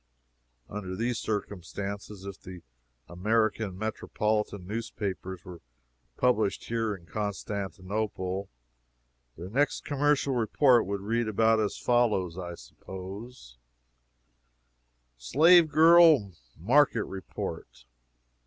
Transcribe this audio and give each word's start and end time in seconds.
Under 0.67 0.95
these 0.95 1.19
circumstances, 1.19 2.25
if 2.25 2.41
the 2.41 2.63
American 3.07 3.77
metropolitan 3.77 4.65
newspapers 4.65 5.45
were 5.45 5.61
published 6.17 6.63
here 6.63 6.95
in 6.95 7.05
Constantinople, 7.05 8.49
their 9.37 9.51
next 9.51 9.85
commercial 9.85 10.33
report 10.33 10.87
would 10.87 11.01
read 11.01 11.27
about 11.27 11.59
as 11.59 11.77
follows, 11.77 12.35
I 12.35 12.55
suppose: 12.55 13.59
SLAVE 15.19 15.69
GIRL 15.69 16.31
MARKET 16.57 17.03
REPORT. 17.05 17.85